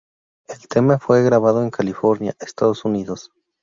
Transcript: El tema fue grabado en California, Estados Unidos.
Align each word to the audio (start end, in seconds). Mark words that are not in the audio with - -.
El 0.47 0.67
tema 0.67 0.97
fue 0.97 1.21
grabado 1.21 1.61
en 1.61 1.69
California, 1.69 2.33
Estados 2.39 2.85
Unidos. 2.85 3.29